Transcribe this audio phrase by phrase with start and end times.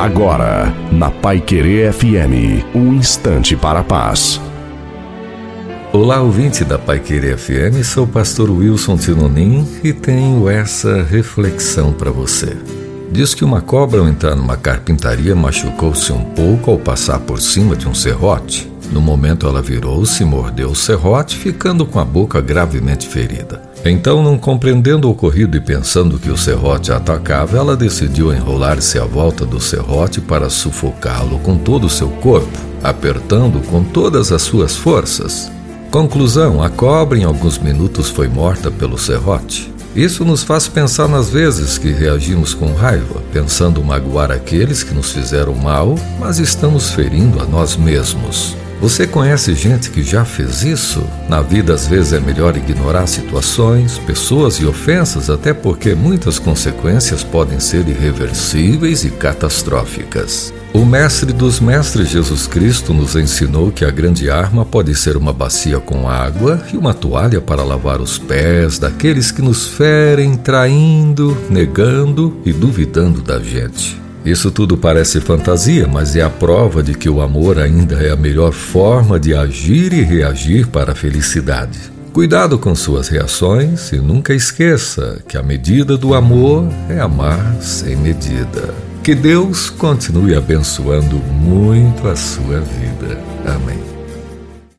[0.00, 4.40] Agora, na Pai Querer FM, um instante para a paz.
[5.92, 11.92] Olá, ouvinte da Pai Querer FM, sou o pastor Wilson Tinonim e tenho essa reflexão
[11.92, 12.56] para você.
[13.12, 17.76] Diz que uma cobra ao entrar numa carpintaria machucou-se um pouco ao passar por cima
[17.76, 18.69] de um serrote.
[18.92, 23.62] No momento ela virou-se e mordeu o serrote, ficando com a boca gravemente ferida.
[23.84, 28.98] Então, não compreendendo o ocorrido e pensando que o serrote a atacava, ela decidiu enrolar-se
[28.98, 34.42] à volta do serrote para sufocá-lo com todo o seu corpo, apertando com todas as
[34.42, 35.50] suas forças.
[35.90, 39.72] Conclusão: a cobra em alguns minutos foi morta pelo serrote.
[39.94, 45.10] Isso nos faz pensar nas vezes que reagimos com raiva, pensando magoar aqueles que nos
[45.10, 48.56] fizeram mal, mas estamos ferindo a nós mesmos.
[48.80, 51.06] Você conhece gente que já fez isso?
[51.28, 57.22] Na vida, às vezes, é melhor ignorar situações, pessoas e ofensas, até porque muitas consequências
[57.22, 60.50] podem ser irreversíveis e catastróficas.
[60.72, 65.32] O Mestre dos Mestres Jesus Cristo nos ensinou que a grande arma pode ser uma
[65.32, 71.36] bacia com água e uma toalha para lavar os pés daqueles que nos ferem, traindo,
[71.50, 74.00] negando e duvidando da gente.
[74.24, 78.16] Isso tudo parece fantasia, mas é a prova de que o amor ainda é a
[78.16, 81.78] melhor forma de agir e reagir para a felicidade.
[82.12, 87.96] Cuidado com suas reações e nunca esqueça que a medida do amor é amar sem
[87.96, 88.74] medida.
[89.02, 93.18] Que Deus continue abençoando muito a sua vida.
[93.46, 93.99] Amém.